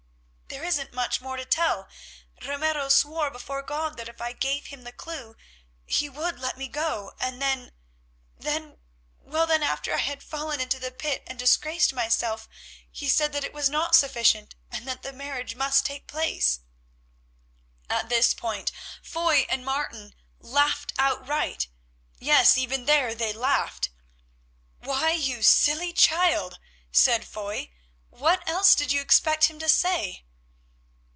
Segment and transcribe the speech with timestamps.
[0.47, 1.87] "There isn't much more to tell.
[2.41, 5.37] Ramiro swore before God that if I gave him the clue
[5.85, 8.77] he would let me go, and then—then,
[9.21, 12.49] well, then, after I had fallen into the pit and disgraced myself,
[12.89, 16.59] he said that it was not sufficient, and that the marriage must take place."
[17.89, 21.69] At this point Foy and Martin laughed outright.
[22.19, 23.89] Yes, even there they laughed.
[24.79, 26.59] "Why, you silly child,"
[26.91, 27.71] said Foy,
[28.09, 30.23] "what else did you expect him to say?"